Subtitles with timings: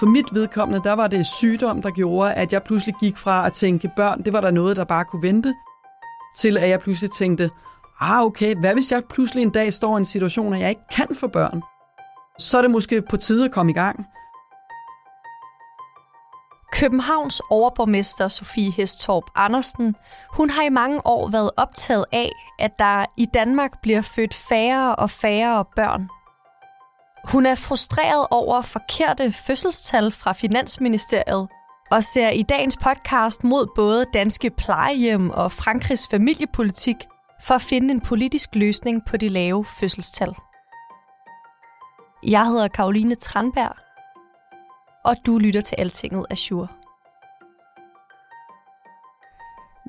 [0.00, 3.52] For mit vedkommende, der var det sygdom, der gjorde, at jeg pludselig gik fra at
[3.52, 5.54] tænke børn, det var der noget, der bare kunne vente,
[6.36, 7.50] til at jeg pludselig tænkte,
[8.00, 10.88] ah okay, hvad hvis jeg pludselig en dag står i en situation, at jeg ikke
[10.92, 11.62] kan få børn?
[12.38, 14.06] Så er det måske på tide at komme i gang.
[16.72, 19.94] Københavns overborgmester Sofie Hestorp Andersen,
[20.30, 24.96] hun har i mange år været optaget af, at der i Danmark bliver født færre
[24.96, 26.08] og færre børn.
[27.32, 31.48] Hun er frustreret over forkerte fødselstal fra Finansministeriet
[31.90, 36.96] og ser i dagens podcast mod både danske plejehjem og Frankrigs familiepolitik
[37.42, 40.34] for at finde en politisk løsning på de lave fødselstal.
[42.26, 43.76] Jeg hedder Karoline Tranberg,
[45.04, 46.68] og du lytter til Altinget Azure.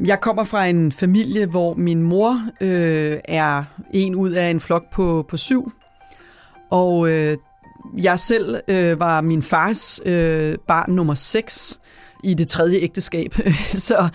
[0.05, 4.83] Jeg kommer fra en familie, hvor min mor øh, er en ud af en flok
[4.91, 5.71] på, på syv.
[6.71, 7.37] Og øh,
[7.97, 11.79] jeg selv øh, var min fars øh, barn nummer 6
[12.23, 13.33] i det tredje ægteskab.
[13.87, 14.09] så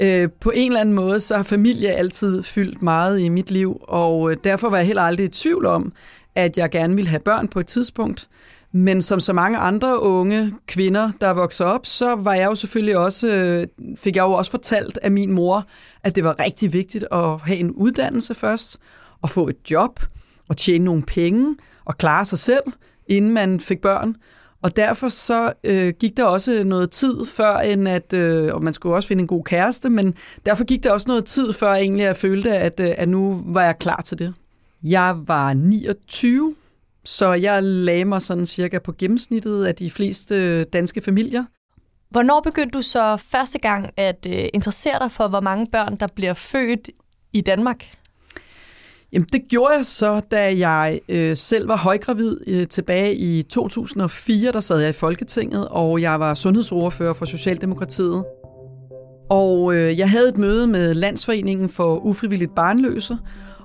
[0.00, 3.80] øh, på en eller anden måde, så har familie altid fyldt meget i mit liv,
[3.88, 5.92] og øh, derfor var jeg heller aldrig i tvivl om,
[6.34, 8.28] at jeg gerne ville have børn på et tidspunkt.
[8.74, 12.96] Men som så mange andre unge kvinder, der vokser op, så var jeg jo selvfølgelig
[12.96, 13.66] også, øh,
[13.96, 15.66] fik jeg jo også fortalt af min mor,
[16.04, 18.78] at det var rigtig vigtigt at have en uddannelse først,
[19.22, 20.00] og få et job,
[20.48, 22.64] og tjene nogle penge, og klare sig selv,
[23.06, 24.14] inden man fik børn.
[24.62, 28.72] Og derfor så øh, gik der også noget tid før, end at, øh, og man
[28.72, 30.14] skulle også finde en god kæreste, men
[30.46, 33.64] derfor gik der også noget tid før egentlig, jeg følte, at, øh, at nu var
[33.64, 34.34] jeg klar til det.
[34.82, 36.54] Jeg var 29,
[37.04, 41.44] så jeg lagde mig sådan cirka på gennemsnittet af de fleste øh, danske familier.
[42.10, 46.06] Hvornår begyndte du så første gang at øh, interessere dig for, hvor mange børn, der
[46.06, 46.90] bliver født
[47.32, 47.84] i Danmark?
[49.12, 54.52] Jamen, det gjorde jeg så, da jeg øh, selv var højgravid øh, tilbage i 2004.
[54.52, 58.24] Der sad jeg i Folketinget, og jeg var sundhedsordfører for Socialdemokratiet.
[59.30, 63.18] Og øh, jeg havde et møde med Landsforeningen for Ufrivilligt Barnløse,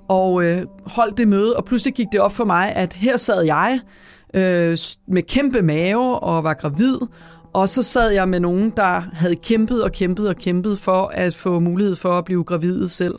[0.09, 3.43] og øh, holdt det møde, og pludselig gik det op for mig, at her sad
[3.43, 3.79] jeg
[4.33, 6.97] øh, med kæmpe mave og var gravid,
[7.53, 11.35] og så sad jeg med nogen, der havde kæmpet og kæmpet og kæmpet for at
[11.35, 13.15] få mulighed for at blive gravid selv.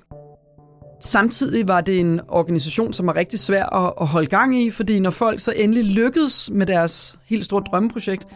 [1.00, 5.00] Samtidig var det en organisation, som var rigtig svær at, at holde gang i, fordi
[5.00, 8.26] når folk så endelig lykkedes med deres helt store drømmeprojekt,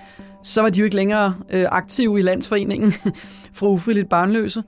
[0.42, 2.92] så var de jo ikke længere øh, aktive i landsforeningen
[3.56, 4.62] for ufrivilligt barnløse.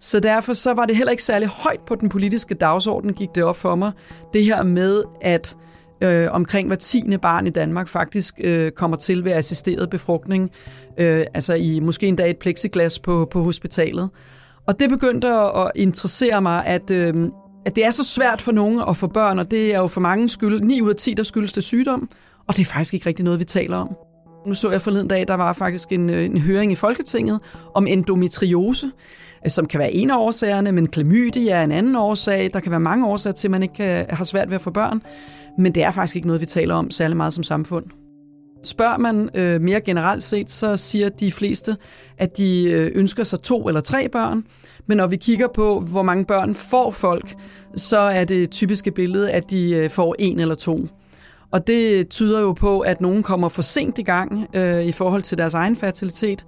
[0.00, 3.44] Så derfor så var det heller ikke særlig højt på den politiske dagsorden, gik det
[3.44, 3.92] op for mig.
[4.34, 5.56] Det her med, at
[6.02, 10.50] øh, omkring hver tiende barn i Danmark faktisk øh, kommer til ved assisteret befrugtning,
[10.98, 14.10] øh, altså i måske endda et plexiglas på, på hospitalet.
[14.66, 17.14] Og det begyndte at interessere mig, at, øh,
[17.66, 20.00] at det er så svært for nogen at få børn, og det er jo for
[20.00, 22.08] mange skyld, 9 ud af 10, der skyldes det sygdom,
[22.48, 23.96] og det er faktisk ikke rigtig noget, vi taler om.
[24.46, 27.40] Nu så jeg forleden dag, der var faktisk en, øh, en høring i Folketinget
[27.74, 28.90] om endometriose,
[29.44, 32.50] øh, som kan være en af årsagerne, men klamydia er en anden årsag.
[32.52, 34.70] Der kan være mange årsager til, at man ikke kan, har svært ved at få
[34.70, 35.02] børn.
[35.58, 38.05] Men det er faktisk ikke noget, vi taler om særlig meget som samfund.
[38.66, 41.76] Spørger man øh, mere generelt set, så siger de fleste,
[42.18, 44.44] at de øh, ønsker sig to eller tre børn.
[44.86, 47.34] Men når vi kigger på, hvor mange børn får folk,
[47.76, 50.78] så er det typiske billede, at de øh, får en eller to.
[51.50, 55.22] Og det tyder jo på, at nogen kommer for sent i gang øh, i forhold
[55.22, 56.44] til deres egen fertilitet.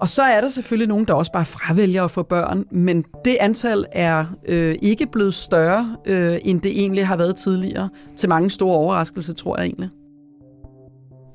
[0.00, 3.36] Og så er der selvfølgelig nogen, der også bare fravælger at få børn, men det
[3.40, 7.88] antal er øh, ikke blevet større, øh, end det egentlig har været tidligere.
[8.16, 9.90] Til mange store overraskelser, tror jeg egentlig.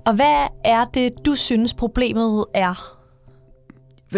[0.10, 2.98] Og hvad er det, du synes problemet er?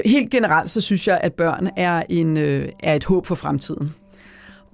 [0.06, 3.94] Helt generelt så synes jeg, at børn er, en, øh, er et håb for fremtiden.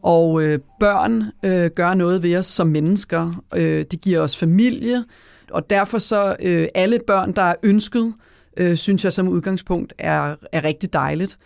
[0.02, 3.42] Og øh, børn øh, gør noget ved os som mennesker.
[3.56, 5.04] Øh, det giver os familie,
[5.52, 8.14] og derfor så øh, alle børn, der er ønsket,
[8.58, 11.38] øh, synes jeg som udgangspunkt er, er rigtig dejligt.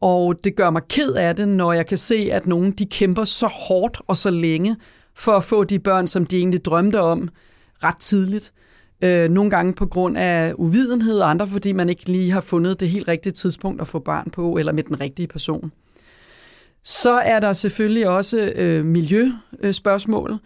[0.00, 3.24] Og det gør mig ked af det, når jeg kan se, at nogen de kæmper
[3.24, 4.76] så hårdt og så længe
[5.14, 7.28] for at få de børn, som de egentlig drømte om
[7.84, 8.52] ret tidligt.
[9.02, 12.80] Øh, nogle gange på grund af uvidenhed, og andre fordi man ikke lige har fundet
[12.80, 15.72] det helt rigtige tidspunkt at få barn på, eller med den rigtige person.
[16.84, 20.38] Så er der selvfølgelig også øh, miljøspørgsmål.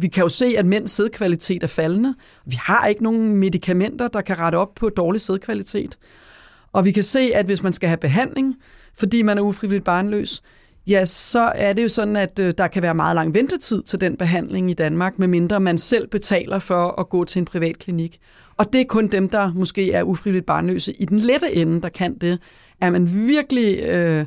[0.00, 2.14] Vi kan jo se, at mænds sædkvalitet er faldende.
[2.44, 5.98] Vi har ikke nogen medicamenter, der kan rette op på dårlig sædkvalitet.
[6.72, 8.56] Og vi kan se, at hvis man skal have behandling,
[8.94, 10.42] fordi man er ufrivilligt barnløs,
[10.86, 14.00] ja, så er det jo sådan, at øh, der kan være meget lang ventetid til
[14.00, 18.18] den behandling i Danmark, medmindre man selv betaler for at gå til en privat klinik.
[18.56, 21.88] Og det er kun dem, der måske er ufrivilligt barnløse i den lette ende, der
[21.88, 22.38] kan det.
[22.80, 23.82] Er man virkelig...
[23.82, 24.24] Øh,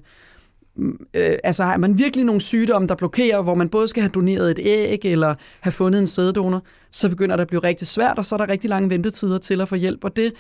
[0.76, 4.12] mm, øh, altså har man virkelig nogle sygdomme, der blokerer, hvor man både skal have
[4.12, 8.18] doneret et æg eller have fundet en sæddonor, så begynder det at blive rigtig svært,
[8.18, 10.04] og så er der rigtig lange ventetider til at få hjælp.
[10.04, 10.34] Og det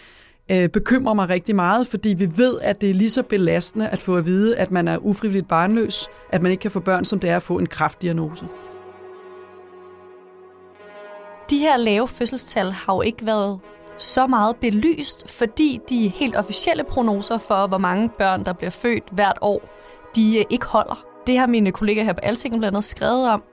[0.51, 4.01] øh, bekymrer mig rigtig meget, fordi vi ved, at det er lige så belastende at
[4.01, 7.19] få at vide, at man er ufrivilligt barnløs, at man ikke kan få børn, som
[7.19, 8.47] det er at få en kraftdiagnose.
[11.49, 13.59] De her lave fødselstal har jo ikke været
[13.97, 19.03] så meget belyst, fordi de helt officielle prognoser for, hvor mange børn, der bliver født
[19.11, 19.69] hvert år,
[20.15, 21.05] de øh, ikke holder.
[21.27, 23.43] Det har mine kollegaer her på Alting blandt andet skrevet om.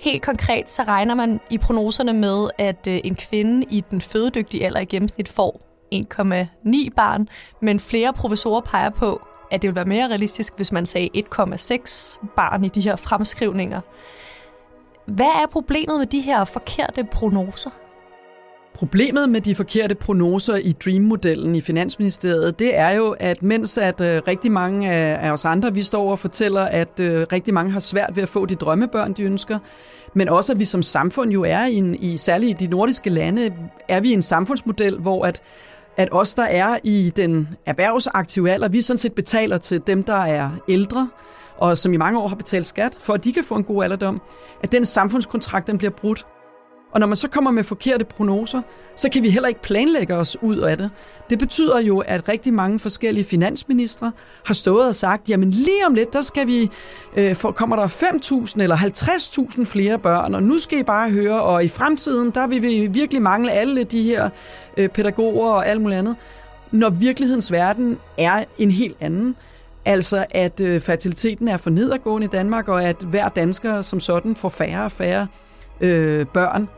[0.00, 4.66] Helt konkret så regner man i prognoserne med, at øh, en kvinde i den fødedygtige
[4.66, 7.28] alder i gennemsnit får 1,9 barn,
[7.62, 9.20] men flere professorer peger på,
[9.50, 13.80] at det vil være mere realistisk, hvis man sagde 1,6 barn i de her fremskrivninger.
[15.06, 17.70] Hvad er problemet med de her forkerte prognoser?
[18.74, 24.00] Problemet med de forkerte prognoser i Dream-modellen i Finansministeriet, det er jo, at mens at
[24.00, 27.78] øh, rigtig mange af, os andre, vi står og fortæller, at øh, rigtig mange har
[27.78, 29.58] svært ved at få de drømmebørn, de ønsker,
[30.14, 33.10] men også at vi som samfund jo er i, en, i særligt i de nordiske
[33.10, 33.52] lande,
[33.88, 35.42] er vi i en samfundsmodel, hvor at
[35.98, 40.14] at os, der er i den erhvervsaktive alder, vi sådan set betaler til dem, der
[40.24, 41.08] er ældre,
[41.56, 43.84] og som i mange år har betalt skat, for at de kan få en god
[43.84, 44.20] alderdom,
[44.62, 46.26] at den samfundskontrakt, den bliver brudt.
[46.92, 48.62] Og når man så kommer med forkerte prognoser,
[48.96, 50.90] så kan vi heller ikke planlægge os ud af det.
[51.30, 54.12] Det betyder jo, at rigtig mange forskellige finansministre
[54.44, 56.70] har stået og sagt, jamen lige om lidt, der skal vi,
[57.16, 61.42] øh, for, kommer der 5.000 eller 50.000 flere børn, og nu skal I bare høre,
[61.42, 64.28] og i fremtiden, der vil vi virkelig mangle alle de her
[64.76, 66.16] øh, pædagoger og alt muligt andet.
[66.70, 69.36] Når virkelighedens verden er en helt anden,
[69.84, 74.36] Altså at øh, fertiliteten er for nedadgående i Danmark, og at hver dansker som sådan
[74.36, 75.26] får færre og færre
[75.80, 76.68] øh, børn.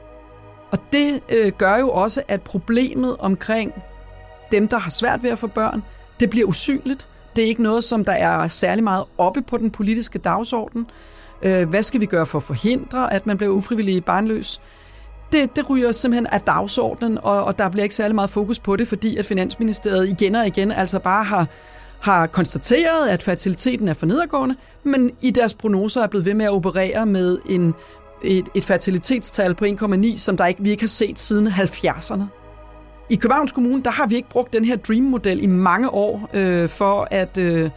[0.73, 3.73] Og det øh, gør jo også, at problemet omkring
[4.53, 5.83] dem, der har svært ved at få børn,
[6.21, 7.09] det bliver usynligt.
[7.37, 10.87] Det er ikke noget, som der er særlig meget oppe på den politiske dagsorden.
[11.43, 14.61] Øh, hvad skal vi gøre for at forhindre, at man bliver ufrivillig barnløs?
[15.33, 18.77] Det, det ryger simpelthen af dagsordenen, og, og der bliver ikke særlig meget fokus på
[18.77, 21.47] det, fordi at Finansministeriet igen og igen altså bare har,
[22.01, 26.45] har konstateret, at fertiliteten er for nedadgående, men i deres prognoser er blevet ved med
[26.45, 27.75] at operere med en
[28.25, 32.23] et, et fertilitetstal på 1,9, som der ikke, vi ikke har set siden 70'erne.
[33.11, 36.69] I Københavns Kommune, der har vi ikke brugt den her Dream-model i mange år øh,
[36.69, 37.39] for at...
[37.39, 37.71] Øh,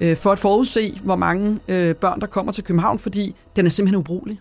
[0.00, 3.70] øh, for at forudse, hvor mange øh, børn, der kommer til København, fordi den er
[3.70, 4.40] simpelthen ubrugelig.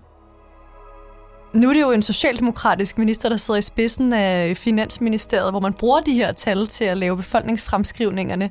[1.54, 5.74] Nu er det jo en socialdemokratisk minister, der sidder i spidsen af Finansministeriet, hvor man
[5.74, 8.50] bruger de her tal til at lave befolkningsfremskrivningerne.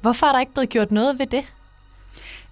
[0.00, 1.44] Hvorfor er der ikke blevet gjort noget ved det?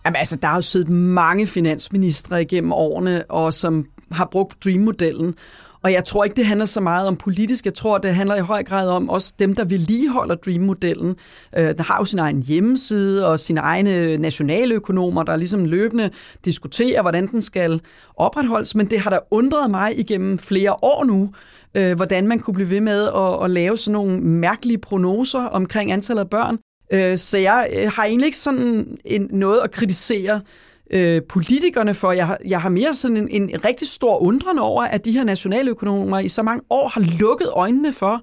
[0.07, 5.35] Jamen, altså, der har jo siddet mange finansministre igennem årene, og som har brugt Dream-modellen.
[5.83, 7.65] Og jeg tror ikke, det handler så meget om politisk.
[7.65, 11.17] Jeg tror, det handler i høj grad om også dem, der vedligeholder Dream-modellen.
[11.57, 16.11] Øh, der har jo sin egen hjemmeside og sine egne nationaløkonomer, der ligesom løbende
[16.45, 17.81] diskuterer, hvordan den skal
[18.17, 18.75] opretholdes.
[18.75, 21.29] Men det har da undret mig igennem flere år nu,
[21.75, 25.93] øh, hvordan man kunne blive ved med at, at lave sådan nogle mærkelige prognoser omkring
[25.93, 26.59] antallet af børn,
[26.93, 30.41] Øh, så jeg øh, har egentlig ikke sådan en, noget at kritisere
[30.91, 32.13] øh, politikerne for.
[32.13, 35.25] Jeg har, jeg har mere sådan en, en rigtig stor undren over, at de her
[35.25, 38.23] nationaløkonomer i så mange år har lukket øjnene for,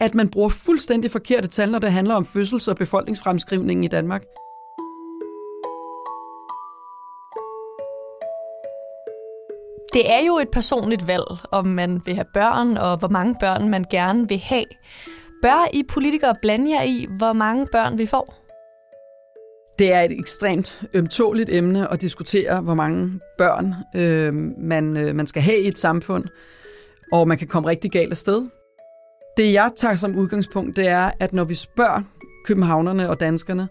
[0.00, 4.22] at man bruger fuldstændig forkerte tal, når det handler om fødsels- og befolkningsfremskrivningen i Danmark.
[9.92, 13.68] Det er jo et personligt valg, om man vil have børn, og hvor mange børn
[13.68, 14.64] man gerne vil have.
[15.42, 18.34] Bør I politikere blande jer i, hvor mange børn vi får?
[19.78, 25.26] Det er et ekstremt ømtåligt emne at diskutere, hvor mange børn øh, man, øh, man
[25.26, 26.24] skal have i et samfund,
[27.12, 28.42] og man kan komme rigtig galt af sted.
[29.36, 32.02] Det jeg tager som udgangspunkt, det er, at når vi spørger
[32.44, 33.68] københavnerne og danskerne,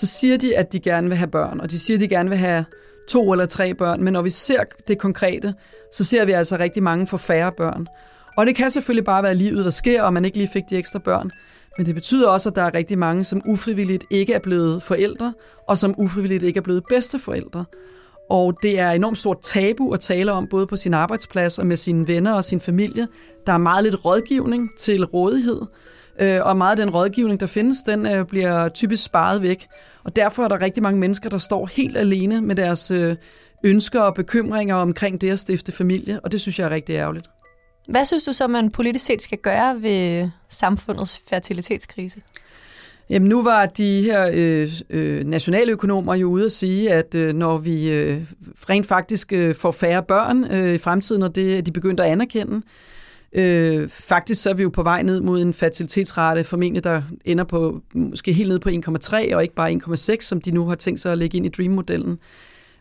[0.00, 2.28] så siger de, at de gerne vil have børn, og de siger, at de gerne
[2.28, 2.64] vil have
[3.08, 5.54] to eller tre børn, men når vi ser det konkrete,
[5.92, 7.86] så ser vi altså rigtig mange for færre børn.
[8.36, 10.76] Og det kan selvfølgelig bare være livet, der sker, og man ikke lige fik de
[10.76, 11.30] ekstra børn.
[11.76, 15.34] Men det betyder også, at der er rigtig mange, som ufrivilligt ikke er blevet forældre,
[15.68, 17.64] og som ufrivilligt ikke er blevet bedsteforældre.
[18.30, 21.76] Og det er enormt stort tabu at tale om, både på sin arbejdsplads og med
[21.76, 23.08] sine venner og sin familie.
[23.46, 25.60] Der er meget lidt rådgivning til rådighed,
[26.20, 29.66] øh, og meget af den rådgivning, der findes, den øh, bliver typisk sparet væk.
[30.04, 33.16] Og derfor er der rigtig mange mennesker, der står helt alene med deres øh,
[33.64, 37.26] ønsker og bekymringer omkring det at stifte familie, og det synes jeg er rigtig ærgerligt.
[37.88, 42.20] Hvad synes du så, man politisk set skal gøre ved samfundets fertilitetskrise?
[43.10, 47.58] Jamen nu var de her øh, øh, nationaløkonomer jo ude at sige, at øh, når
[47.58, 48.22] vi øh,
[48.70, 52.06] rent faktisk øh, får færre børn øh, i fremtiden, og det er de begyndt at
[52.06, 52.62] anerkende,
[53.32, 57.44] øh, faktisk så er vi jo på vej ned mod en fertilitetsrate formentlig, der ender
[57.44, 61.00] på måske helt ned på 1,3 og ikke bare 1,6, som de nu har tænkt
[61.00, 62.18] sig at lægge ind i Dream-modellen.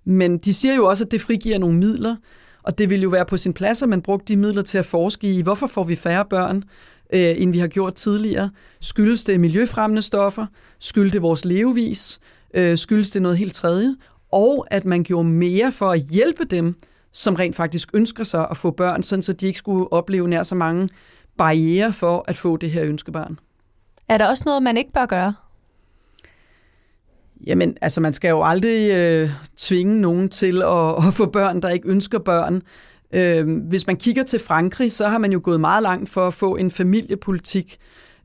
[0.05, 2.15] Men de siger jo også, at det frigiver nogle midler,
[2.63, 4.85] og det ville jo være på sin plads, at man brugte de midler til at
[4.85, 6.63] forske i, hvorfor får vi færre børn,
[7.13, 8.49] øh, end vi har gjort tidligere.
[8.81, 10.45] Skyldes det miljøfremmende stoffer?
[10.79, 12.19] Skyldes det vores levevis?
[12.53, 13.95] Øh, skyldes det noget helt tredje?
[14.31, 16.75] Og at man gjorde mere for at hjælpe dem,
[17.13, 20.43] som rent faktisk ønsker sig at få børn, sådan så de ikke skulle opleve nær
[20.43, 20.89] så mange
[21.37, 23.39] barriere for at få det her ønskebarn.
[24.09, 25.33] Er der også noget, man ikke bør gøre?
[27.47, 31.69] Jamen, altså man skal jo aldrig øh, tvinge nogen til at, at få børn, der
[31.69, 32.61] ikke ønsker børn.
[33.13, 36.33] Øh, hvis man kigger til Frankrig, så har man jo gået meget langt for at
[36.33, 37.77] få en familiepolitik.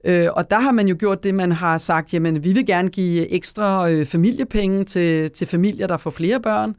[0.05, 2.89] Øh, og der har man jo gjort det, man har sagt, jamen vi vil gerne
[2.89, 6.75] give ekstra øh, familiepenge til, til familier, der får flere børn.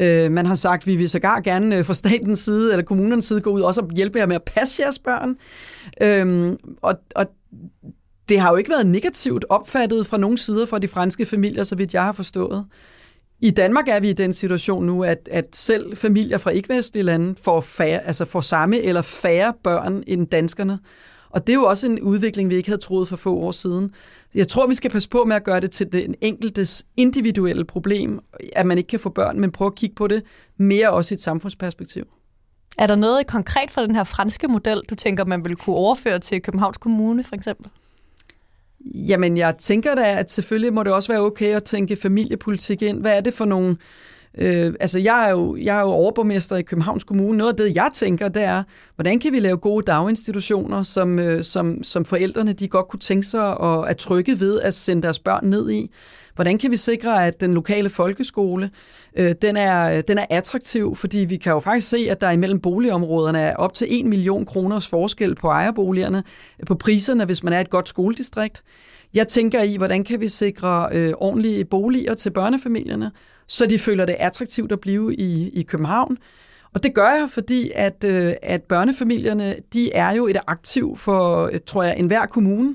[0.00, 3.40] Øh, man har sagt, vi vil sågar gerne øh, fra statens side eller kommunens side
[3.40, 5.36] gå ud og også hjælpe jer med at passe jeres børn.
[6.02, 7.26] Øh, og, og
[8.28, 11.76] det har jo ikke været negativt opfattet fra nogen sider fra de franske familier, så
[11.76, 12.66] vidt jeg har forstået.
[13.40, 17.34] I Danmark er vi i den situation nu, at, at selv familier fra ikke-vestlige lande
[17.42, 20.78] får, færre, altså får samme eller færre børn end danskerne.
[21.30, 23.90] Og det er jo også en udvikling, vi ikke havde troet for få år siden.
[24.34, 28.20] Jeg tror, vi skal passe på med at gøre det til den enkeltes individuelle problem,
[28.52, 30.22] at man ikke kan få børn, men prøve at kigge på det
[30.56, 32.04] mere også i et samfundsperspektiv.
[32.78, 36.18] Er der noget konkret fra den her franske model, du tænker, man vil kunne overføre
[36.18, 37.70] til Københavns Kommune for eksempel?
[38.84, 43.00] Jamen, jeg tænker da, at selvfølgelig må det også være okay at tænke familiepolitik ind.
[43.00, 43.76] Hvad er det for nogle...
[44.38, 47.38] Øh, altså, jeg er, jo, jeg er jo overborgmester i Københavns Kommune.
[47.38, 48.62] Noget af det, jeg tænker, det er,
[48.94, 53.26] hvordan kan vi lave gode daginstitutioner, som, øh, som, som forældrene de godt kunne tænke
[53.26, 55.90] sig at, at trygge ved at sende deres børn ned i?
[56.38, 58.70] Hvordan kan vi sikre, at den lokale folkeskole,
[59.16, 60.96] øh, den, er, den er attraktiv?
[60.96, 64.44] Fordi vi kan jo faktisk se, at der imellem boligområderne er op til 1 million
[64.46, 66.22] kroners forskel på ejerboligerne,
[66.66, 68.62] på priserne, hvis man er et godt skoledistrikt.
[69.14, 73.10] Jeg tænker i, hvordan kan vi sikre øh, ordentlige boliger til børnefamilierne,
[73.48, 76.16] så de føler det attraktivt at blive i, i København.
[76.74, 81.50] Og det gør jeg, fordi at, øh, at børnefamilierne, de er jo et aktiv for,
[81.66, 82.74] tror jeg, enhver kommune.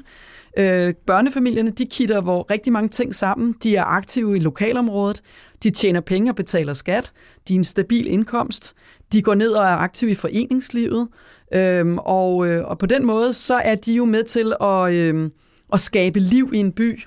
[0.58, 3.56] Øh, børnefamilierne, de kitter hvor rigtig mange ting sammen.
[3.64, 5.22] De er aktive i lokalområdet.
[5.64, 7.12] De tjener penge og betaler skat.
[7.48, 8.74] De er en stabil indkomst.
[9.14, 11.08] De går ned og er aktive i foreningslivet.
[11.54, 15.30] Øh, og, øh, og på den måde, så er de jo med til at, øh,
[15.74, 17.00] at skabe liv i en by.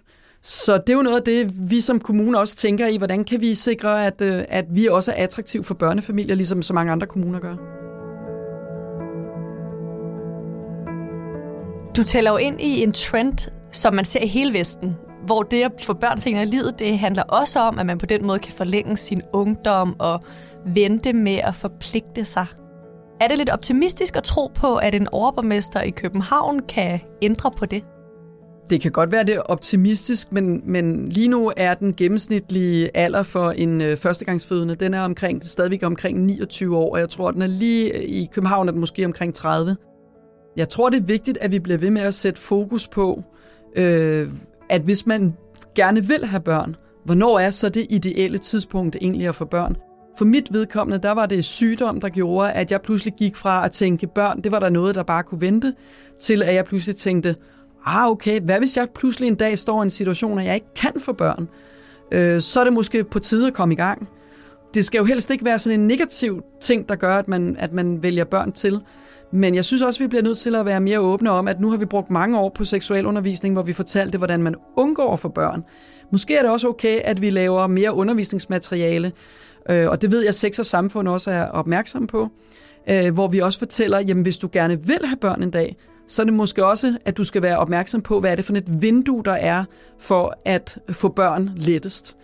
[0.42, 3.40] Så det er jo noget af det, vi som kommune også tænker i, hvordan kan
[3.40, 7.06] vi sikre, at, øh, at vi også er attraktive for børnefamilier, ligesom så mange andre
[7.06, 7.85] kommuner gør.
[11.96, 15.62] Du taler jo ind i en trend, som man ser i hele Vesten, hvor det
[15.62, 18.38] at få børn senere i livet, det handler også om, at man på den måde
[18.38, 20.20] kan forlænge sin ungdom og
[20.66, 22.46] vente med at forpligte sig.
[23.20, 27.66] Er det lidt optimistisk at tro på, at en overborgmester i København kan ændre på
[27.66, 27.84] det?
[28.70, 33.22] Det kan godt være, det er optimistisk, men, men lige nu er den gennemsnitlige alder
[33.22, 37.42] for en øh, førstegangsfødende, den er omkring, stadigvæk omkring 29 år, og jeg tror, den
[37.42, 39.76] er lige øh, i København er den måske omkring 30.
[40.56, 43.24] Jeg tror, det er vigtigt, at vi bliver ved med at sætte fokus på,
[43.76, 44.28] øh,
[44.68, 45.34] at hvis man
[45.74, 49.76] gerne vil have børn, hvornår er så det ideelle tidspunkt egentlig at få børn?
[50.18, 53.70] For mit vedkommende, der var det sygdom, der gjorde, at jeg pludselig gik fra at
[53.70, 55.74] tænke børn, det var der noget, der bare kunne vente,
[56.20, 57.36] til at jeg pludselig tænkte,
[57.86, 60.74] ah okay, hvad hvis jeg pludselig en dag står i en situation, at jeg ikke
[60.76, 61.48] kan få børn?
[62.12, 64.08] Øh, så er det måske på tide at komme i gang.
[64.74, 67.72] Det skal jo helst ikke være sådan en negativ ting, der gør, at man, at
[67.72, 68.80] man vælger børn til.
[69.32, 71.70] Men jeg synes også, vi bliver nødt til at være mere åbne om, at nu
[71.70, 75.28] har vi brugt mange år på seksualundervisning, hvor vi fortalte, hvordan man undgår at få
[75.28, 75.64] børn.
[76.12, 79.12] Måske er det også okay, at vi laver mere undervisningsmateriale,
[79.70, 82.28] øh, og det ved jeg, at Sex og Samfund også er opmærksom på,
[82.90, 86.22] øh, hvor vi også fortæller, jamen hvis du gerne vil have børn en dag, så
[86.22, 88.82] er det måske også, at du skal være opmærksom på, hvad er det for et
[88.82, 89.64] vindue, der er
[89.98, 92.16] for at få børn lettest.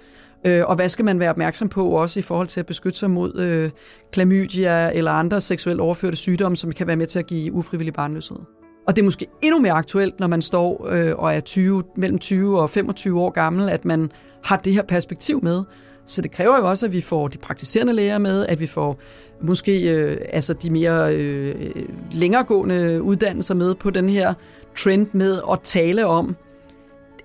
[0.44, 3.10] Øh, og hvad skal man være opmærksom på også i forhold til at beskytte sig
[3.10, 3.70] mod øh,
[4.12, 8.36] klamydia eller andre seksuelt overførte sygdomme, som kan være med til at give ufrivillig barnløshed.
[8.86, 12.18] Og det er måske endnu mere aktuelt, når man står øh, og er 20, mellem
[12.18, 14.10] 20 og 25 år gammel, at man
[14.44, 15.62] har det her perspektiv med.
[16.06, 19.00] Så det kræver jo også, at vi får de praktiserende læger med, at vi får
[19.42, 21.54] måske øh, altså de mere øh,
[22.12, 24.34] længeregående uddannelser med på den her
[24.76, 26.36] trend med at tale om,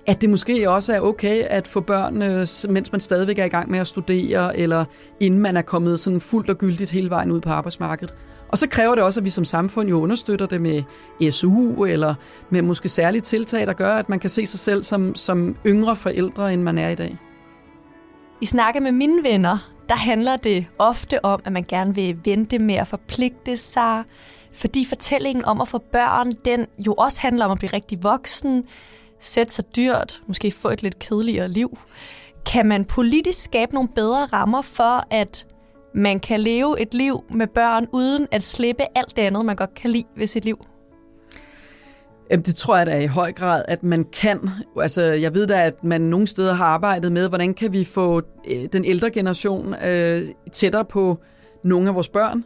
[0.07, 3.49] at det måske også er okay at få børn, øh, mens man stadigvæk er i
[3.49, 4.85] gang med at studere, eller
[5.19, 8.13] inden man er kommet sådan fuldt og gyldigt hele vejen ud på arbejdsmarkedet.
[8.49, 10.83] Og så kræver det også, at vi som samfund jo understøtter det med
[11.31, 12.15] SU, eller
[12.49, 15.95] med måske særlige tiltag, der gør, at man kan se sig selv som, som yngre
[15.95, 17.17] forældre, end man er i dag.
[18.41, 22.59] I snakker med mine venner, der handler det ofte om, at man gerne vil vente
[22.59, 24.03] med at forpligte sig,
[24.53, 28.63] fordi fortællingen om at få børn, den jo også handler om at blive rigtig voksen,
[29.19, 31.77] sætte sig dyrt, måske få et lidt kedeligere liv.
[32.45, 35.47] Kan man politisk skabe nogle bedre rammer for, at
[35.95, 39.73] man kan leve et liv med børn, uden at slippe alt det andet, man godt
[39.73, 40.65] kan lide ved sit liv?
[42.31, 44.49] Det tror jeg da i høj grad, at man kan.
[44.81, 48.21] Altså, jeg ved da, at man nogle steder har arbejdet med, hvordan kan vi få
[48.51, 50.21] øh, den ældre generation øh,
[50.51, 51.17] tættere på
[51.63, 52.43] nogle af vores børn.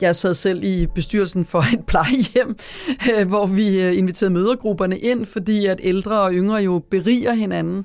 [0.00, 2.56] Jeg sad selv i bestyrelsen for et plejehjem,
[3.12, 7.84] øh, hvor vi øh, inviterede mødergrupperne ind, fordi at ældre og yngre jo beriger hinanden.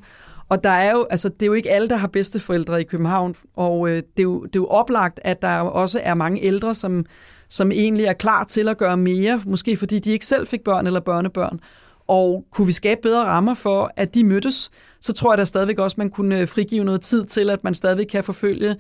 [0.50, 3.36] Og der er jo, altså, det er jo ikke alle, der har bedsteforældre i København,
[3.56, 6.76] og øh, det, er jo, det er jo oplagt, at der også er mange ældre,
[6.76, 7.06] som,
[7.50, 10.88] som egentlig er klar til at gøre mere, måske fordi de ikke selv fik børn
[10.88, 11.60] eller børnebørn.
[12.08, 14.70] Og kunne vi skabe bedre rammer for, at de mødtes,
[15.02, 17.74] så tror jeg da stadigvæk også, man kunne øh, frigive noget tid til, at man
[17.74, 18.76] stadigvæk kan forfølge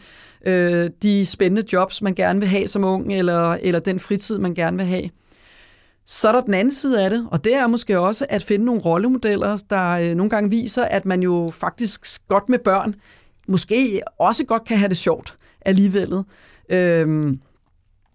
[0.46, 4.54] øh, de spændende jobs, man gerne vil have som ung, eller, eller den fritid, man
[4.54, 5.10] gerne vil have.
[6.06, 8.66] Så er der den anden side af det, og det er måske også at finde
[8.66, 12.96] nogle rollemodeller, der øh, nogle gange viser, at man jo faktisk godt med børn
[13.48, 16.24] måske også godt kan have det sjovt alligevel.
[16.70, 17.34] Øh,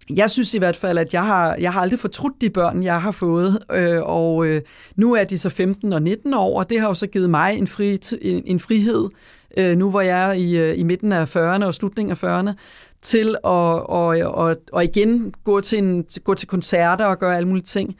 [0.09, 3.01] jeg synes i hvert fald, at jeg har, jeg har aldrig fortrudt de børn, jeg
[3.01, 4.61] har fået, øh, og øh,
[4.95, 7.57] nu er de så 15 og 19 år, og det har jo så givet mig
[7.57, 9.09] en, fri, en, en frihed,
[9.57, 12.53] øh, nu hvor jeg er i, øh, i midten af 40'erne og slutningen af 40'erne,
[13.01, 17.47] til at og, og, og igen gå til, en, gå til koncerter og gøre alle
[17.47, 17.95] mulige ting.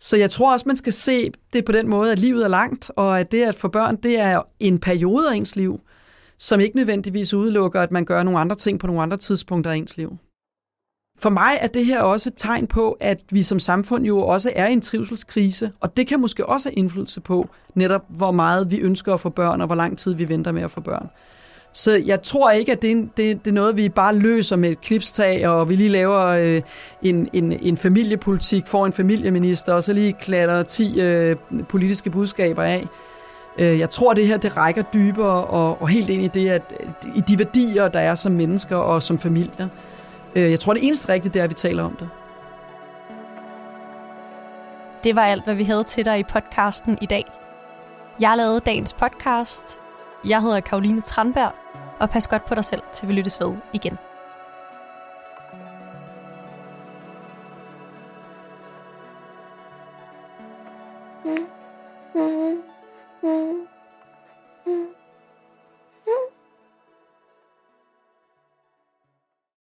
[0.00, 2.90] Så jeg tror også, man skal se det på den måde, at livet er langt,
[2.96, 5.80] og at det at få børn, det er en periode af ens liv,
[6.38, 9.76] som ikke nødvendigvis udelukker, at man gør nogle andre ting på nogle andre tidspunkter af
[9.76, 10.18] ens liv.
[11.18, 14.52] For mig er det her også et tegn på, at vi som samfund jo også
[14.56, 18.70] er i en trivselskrise, og det kan måske også have indflydelse på netop, hvor meget
[18.70, 21.08] vi ønsker at få børn, og hvor lang tid vi venter med at få børn.
[21.72, 24.70] Så jeg tror ikke, at det er, det, det er noget, vi bare løser med
[24.70, 26.62] et klipstag, og vi lige laver øh,
[27.02, 31.36] en, en, en familiepolitik, for en familieminister, og så lige klatter 10 øh,
[31.68, 32.86] politiske budskaber af.
[33.58, 36.62] Øh, jeg tror, det her det rækker dybere og, og helt ind i det, at
[37.14, 39.68] i de værdier, der er som mennesker og som familier.
[40.36, 42.08] Øh, jeg tror, det eneste rigtige, det er, at vi taler om det.
[45.04, 47.24] Det var alt, hvad vi havde til dig i podcasten i dag.
[48.20, 49.78] Jeg lavede dagens podcast.
[50.24, 51.52] Jeg hedder Karoline Tranberg,
[51.98, 53.98] og pas godt på dig selv, til vi lyttes ved igen.